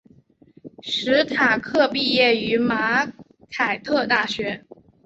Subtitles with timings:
[0.81, 3.05] 史塔克毕业于马
[3.51, 4.65] 凯特大学。